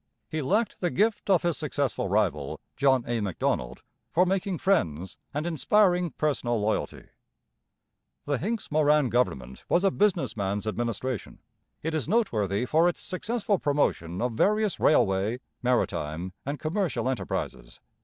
[0.27, 3.21] He lacked the gift of his successful rival, John A.
[3.21, 7.03] Macdonald, for making friends and inspiring personal loyalty.
[8.25, 11.37] The Hincks Morin government was a business man's administration.
[11.83, 17.79] It is noteworthy for its successful promotion of various railway, maritime, and commercial enterprises.